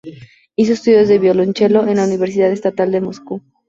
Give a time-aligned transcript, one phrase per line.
[0.55, 3.43] Hizo estudios de violonchelo en la Universidad Estatal de Moscú.